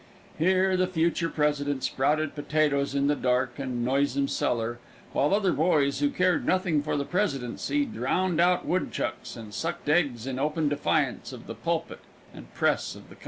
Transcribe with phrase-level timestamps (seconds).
[0.39, 4.79] Here the future president sprouted potatoes in the dark and noisome cellar,
[5.13, 10.25] while other boys, who cared nothing for the presidency, drowned out woodchucks and sucked eggs
[10.25, 11.99] in open defiance of the pulpit
[12.33, 13.19] and press of the country.